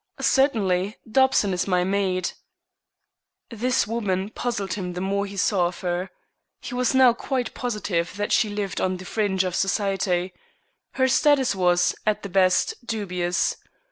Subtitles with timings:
[0.19, 0.97] "Certainly.
[1.07, 2.31] Dobson is my maid."
[3.51, 6.09] This woman puzzled him the more he saw of her.
[6.59, 10.33] He was now quite positive that she lived on the fringe of Society.
[10.93, 13.57] Her status was, at the best, dubious.